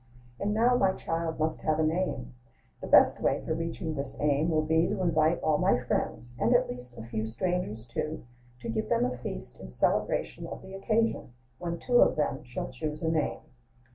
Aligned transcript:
And 0.39 0.51
now 0.51 0.75
my 0.75 0.93
child 0.93 1.37
must 1.37 1.61
have 1.61 1.77
a 1.77 1.83
name: 1.83 2.33
The 2.81 2.87
best 2.87 3.21
way 3.21 3.39
for 3.45 3.53
reaching 3.53 3.93
this 3.93 4.17
aim 4.19 4.49
Will 4.49 4.63
be, 4.63 4.87
to 4.87 4.99
invite 5.03 5.39
all 5.43 5.59
my 5.59 5.77
friends, 5.79 6.35
and, 6.39 6.55
at 6.55 6.67
least, 6.67 6.97
A 6.97 7.03
few 7.03 7.27
strangers, 7.27 7.85
too, 7.85 8.23
to 8.61 8.69
give 8.69 8.89
them 8.89 9.05
a 9.05 9.15
feast 9.15 9.59
In 9.59 9.69
celebration 9.69 10.47
Of 10.47 10.63
the 10.63 10.73
occasion; 10.73 11.33
When 11.59 11.77
two 11.77 12.01
of 12.01 12.15
them 12.15 12.43
Shall 12.43 12.69
choose 12.71 13.03
a 13.03 13.09
name. 13.11 13.41